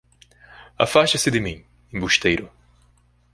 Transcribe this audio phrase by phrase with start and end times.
[0.79, 1.63] Afaste-se de mim,
[1.93, 2.49] embusteiro